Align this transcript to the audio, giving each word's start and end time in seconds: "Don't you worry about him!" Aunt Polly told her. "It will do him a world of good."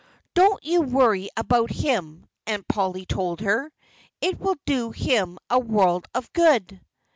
"Don't 0.33 0.63
you 0.65 0.81
worry 0.81 1.29
about 1.37 1.69
him!" 1.69 2.25
Aunt 2.47 2.67
Polly 2.67 3.05
told 3.05 3.41
her. 3.41 3.71
"It 4.19 4.39
will 4.39 4.55
do 4.65 4.89
him 4.89 5.37
a 5.47 5.59
world 5.59 6.07
of 6.15 6.33
good." 6.33 6.81